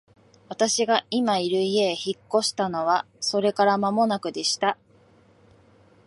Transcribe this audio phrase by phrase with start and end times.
[0.49, 4.75] 私が今居る家へ引っ越したのはそれから間もなくでした。